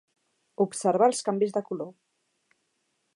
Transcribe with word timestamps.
Observar 0.65 1.09
els 1.11 1.21
canvis 1.29 1.55
de 1.59 1.65
color. 1.69 1.93